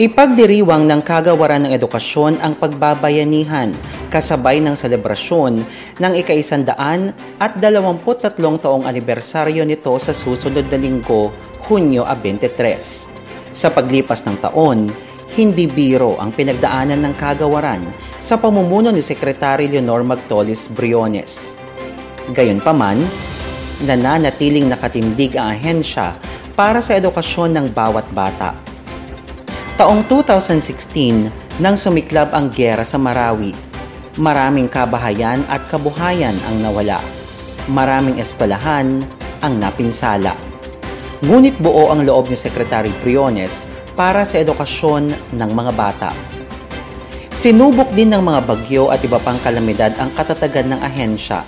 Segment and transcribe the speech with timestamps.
[0.00, 3.68] Ipagdiriwang ng kagawaran ng edukasyon ang pagbabayanihan
[4.08, 5.60] kasabay ng selebrasyon
[6.00, 11.28] ng ikaisandaan at 23 taong anibersaryo nito sa susunod na linggo,
[11.68, 13.52] Hunyo 23.
[13.52, 14.88] Sa paglipas ng taon,
[15.36, 17.84] hindi biro ang pinagdaanan ng kagawaran
[18.16, 21.60] sa pamumuno ni Sekretary Leonor Magtolis Briones.
[22.32, 23.04] Gayunpaman,
[23.84, 26.16] nananatiling nakatindig ang ahensya
[26.56, 28.69] para sa edukasyon ng bawat bata
[29.80, 33.56] Taong 2016 nang sumiklab ang gyera sa Marawi,
[34.20, 37.00] maraming kabahayan at kabuhayan ang nawala.
[37.64, 39.00] Maraming eskwelahan
[39.40, 40.36] ang napinsala.
[41.24, 46.12] Ngunit buo ang loob ni Secretary Briones para sa edukasyon ng mga bata.
[47.32, 51.40] Sinubok din ng mga bagyo at iba pang kalamidad ang katatagan ng ahensya.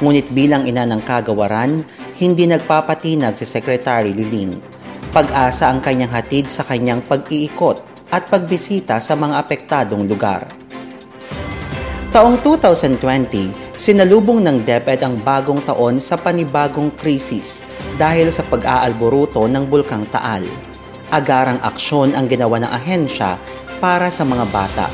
[0.00, 1.84] Ngunit bilang ina ng kagawaran,
[2.16, 4.73] hindi nagpapatinag si Secretary Liling
[5.14, 7.78] pag-asa ang kanyang hatid sa kanyang pag-iikot
[8.10, 10.42] at pagbisita sa mga apektadong lugar.
[12.10, 12.98] Taong 2020,
[13.78, 17.62] sinalubong ng DepEd ang bagong taon sa panibagong krisis
[17.94, 20.42] dahil sa pag-aalboruto ng Bulkang Taal.
[21.14, 23.38] Agarang aksyon ang ginawa ng ahensya
[23.78, 24.90] para sa mga bata.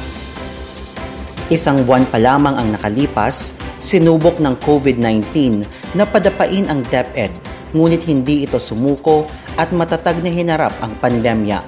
[1.48, 5.64] Isang buwan pa lamang ang nakalipas, sinubok ng COVID-19
[5.96, 7.32] na padapain ang DepEd
[7.74, 9.26] ngunit hindi ito sumuko
[9.60, 11.60] at matatag na hinarap ang pandemya.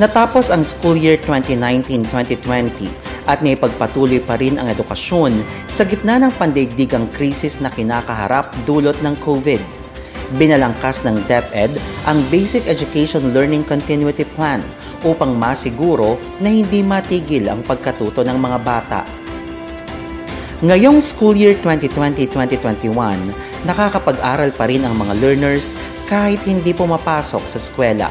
[0.00, 7.04] Natapos ang school year 2019-2020 at naipagpatuloy pa rin ang edukasyon sa gitna ng pandaigdigang
[7.12, 9.60] krisis na kinakaharap dulot ng COVID.
[10.40, 11.76] Binalangkas ng DepEd
[12.08, 14.64] ang Basic Education Learning Continuity Plan
[15.04, 19.02] upang masiguro na hindi matigil ang pagkatuto ng mga bata.
[20.58, 22.90] Ngayong school year 2020-2021,
[23.62, 25.78] nakakapag-aral pa rin ang mga learners
[26.08, 28.08] kahit hindi pumapasok sa eskwela.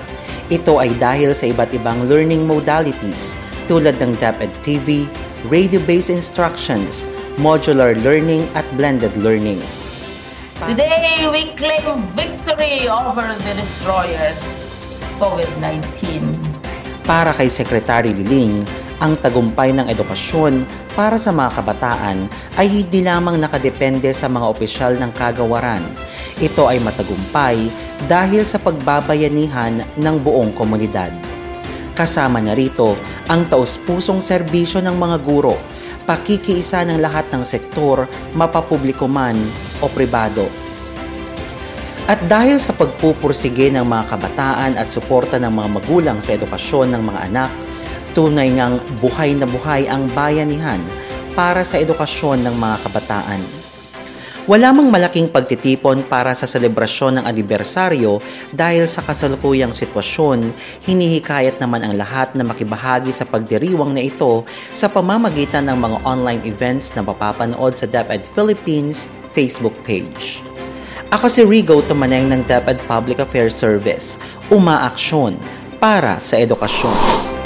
[0.48, 3.36] Ito ay dahil sa iba't ibang learning modalities
[3.68, 5.10] tulad ng DepEd TV,
[5.52, 7.04] radio-based instructions,
[7.42, 9.60] modular learning at blended learning.
[10.64, 14.34] Today, we claim victory over the destroyer,
[15.20, 16.34] COVID-19.
[17.04, 18.66] Para kay Secretary Liling,
[18.98, 20.66] ang tagumpay ng edukasyon
[20.98, 22.26] para sa mga kabataan
[22.58, 25.86] ay hindi lamang nakadepende sa mga opisyal ng kagawaran.
[26.38, 27.70] Ito ay matagumpay
[28.06, 31.10] dahil sa pagbabayanihan ng buong komunidad.
[31.98, 32.94] Kasama na rito
[33.26, 35.58] ang taus-pusong serbisyo ng mga guro,
[36.06, 38.06] pakikiisa ng lahat ng sektor,
[38.38, 39.36] mapapubliko man
[39.82, 40.46] o pribado.
[42.08, 47.04] At dahil sa pagpupursige ng mga kabataan at suporta ng mga magulang sa edukasyon ng
[47.04, 47.52] mga anak,
[48.18, 50.82] Tunay ngang buhay na buhay ang bayanihan
[51.38, 53.57] para sa edukasyon ng mga kabataan.
[54.48, 58.24] Wala mang malaking pagtitipon para sa selebrasyon ng anibersaryo
[58.56, 60.56] dahil sa kasalukuyang sitwasyon,
[60.88, 66.40] hinihikayat naman ang lahat na makibahagi sa pagdiriwang na ito sa pamamagitan ng mga online
[66.48, 70.40] events na mapapanood sa DepEd Philippines Facebook page.
[71.12, 74.16] Ako si Rigo Tumaneng ng DepEd Public Affairs Service,
[74.48, 75.36] umaaksyon
[75.76, 77.37] para sa edukasyon.